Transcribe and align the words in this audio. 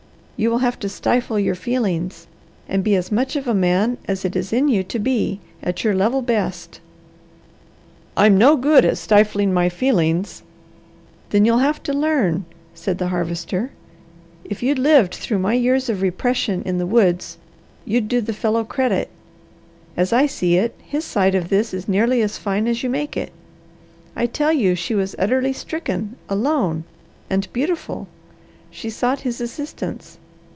You 0.41 0.49
will 0.49 0.57
have 0.57 0.79
to 0.79 0.89
stifle 0.89 1.37
your 1.37 1.53
feelings, 1.53 2.25
and 2.67 2.83
be 2.83 2.95
as 2.95 3.11
much 3.11 3.35
of 3.35 3.47
a 3.47 3.53
man 3.53 3.99
as 4.07 4.25
it 4.25 4.35
is 4.35 4.51
in 4.51 4.67
you 4.69 4.81
to 4.85 4.97
be, 4.97 5.39
at 5.61 5.83
your 5.83 5.93
level 5.93 6.23
best." 6.23 6.79
"I'm 8.17 8.39
no 8.39 8.55
good 8.57 8.83
at 8.83 8.97
stifling 8.97 9.53
my 9.53 9.69
feelings!" 9.69 10.41
"Then 11.29 11.45
you'll 11.45 11.59
have 11.59 11.83
to 11.83 11.93
learn," 11.93 12.45
said 12.73 12.97
the 12.97 13.09
Harvester. 13.09 13.69
"If 14.43 14.63
you'd 14.63 14.79
lived 14.79 15.13
through 15.13 15.37
my 15.37 15.53
years 15.53 15.89
of 15.89 16.01
repression 16.01 16.63
in 16.65 16.79
the 16.79 16.87
woods 16.87 17.37
you'd 17.85 18.07
do 18.07 18.19
the 18.19 18.33
fellow 18.33 18.63
credit. 18.63 19.11
As 19.95 20.11
I 20.11 20.25
see 20.25 20.55
it, 20.57 20.73
his 20.83 21.05
side 21.05 21.35
of 21.35 21.49
this 21.49 21.71
is 21.71 21.87
nearly 21.87 22.23
as 22.23 22.39
fine 22.39 22.67
as 22.67 22.81
you 22.81 22.89
make 22.89 23.15
it. 23.15 23.31
I 24.15 24.25
tell 24.25 24.51
you 24.53 24.73
she 24.73 24.95
was 24.95 25.15
utterly 25.19 25.53
stricken, 25.53 26.15
alone, 26.27 26.83
and 27.29 27.47
beautiful. 27.53 28.07
She 28.71 28.89
sought 28.89 29.19
his 29.19 29.39
assistance. 29.39 30.17